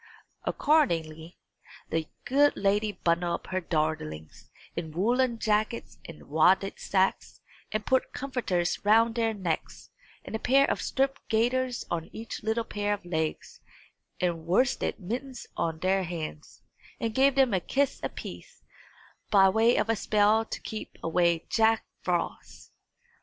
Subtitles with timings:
[0.45, 1.37] Accordingly,
[1.91, 7.39] the good lady bundled up her darlings in woollen jackets and wadded sacks,
[7.71, 9.91] and put comforters round their necks,
[10.25, 13.61] and a pair of striped gaiters on each little pair of legs,
[14.19, 16.63] and worsted mittens on their hands,
[16.99, 18.63] and gave them a kiss apiece,
[19.29, 22.71] by way of a spell to keep away Jack Frost.